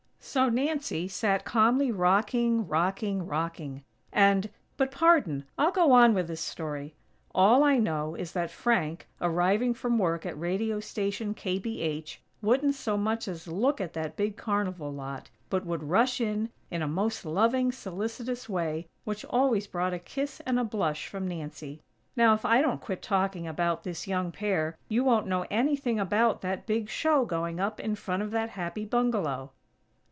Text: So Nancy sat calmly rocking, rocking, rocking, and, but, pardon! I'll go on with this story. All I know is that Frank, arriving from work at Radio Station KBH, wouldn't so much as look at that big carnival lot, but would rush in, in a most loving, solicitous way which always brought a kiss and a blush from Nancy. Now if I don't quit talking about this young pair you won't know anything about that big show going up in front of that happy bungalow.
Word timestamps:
So 0.23 0.47
Nancy 0.49 1.07
sat 1.09 1.43
calmly 1.45 1.91
rocking, 1.91 2.65
rocking, 2.67 3.25
rocking, 3.25 3.83
and, 4.13 4.49
but, 4.77 4.91
pardon! 4.91 5.43
I'll 5.57 5.71
go 5.71 5.91
on 5.91 6.13
with 6.13 6.27
this 6.27 6.39
story. 6.39 6.93
All 7.35 7.63
I 7.63 7.79
know 7.79 8.13
is 8.15 8.31
that 8.33 8.51
Frank, 8.51 9.07
arriving 9.19 9.73
from 9.73 9.97
work 9.97 10.25
at 10.25 10.39
Radio 10.39 10.79
Station 10.79 11.33
KBH, 11.33 12.17
wouldn't 12.41 12.75
so 12.75 12.95
much 12.97 13.27
as 13.27 13.47
look 13.47 13.81
at 13.81 13.91
that 13.93 14.15
big 14.15 14.37
carnival 14.37 14.93
lot, 14.93 15.29
but 15.49 15.65
would 15.65 15.83
rush 15.83 16.21
in, 16.21 16.49
in 16.69 16.81
a 16.83 16.87
most 16.87 17.25
loving, 17.25 17.71
solicitous 17.71 18.47
way 18.47 18.87
which 19.03 19.25
always 19.25 19.65
brought 19.67 19.91
a 19.93 19.99
kiss 19.99 20.39
and 20.45 20.57
a 20.59 20.63
blush 20.63 21.07
from 21.07 21.27
Nancy. 21.27 21.81
Now 22.15 22.33
if 22.35 22.45
I 22.45 22.61
don't 22.61 22.79
quit 22.79 23.01
talking 23.01 23.47
about 23.47 23.83
this 23.83 24.07
young 24.07 24.31
pair 24.31 24.77
you 24.87 25.03
won't 25.03 25.27
know 25.27 25.45
anything 25.49 25.99
about 25.99 26.39
that 26.41 26.67
big 26.67 26.89
show 26.89 27.25
going 27.25 27.59
up 27.59 27.79
in 27.81 27.95
front 27.95 28.21
of 28.23 28.31
that 28.31 28.51
happy 28.51 28.85
bungalow. 28.85 29.51